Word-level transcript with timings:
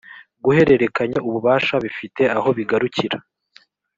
guhererekanya 0.43 1.19
ububasha 1.27 1.75
bifite 1.83 2.21
aho 2.37 2.49
bigarukira 2.57 3.17